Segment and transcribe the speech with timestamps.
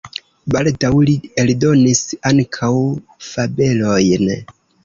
[0.53, 1.13] Baldaŭ li
[1.43, 2.01] eldonis
[2.31, 2.73] ankaŭ
[3.29, 4.29] fabelojn.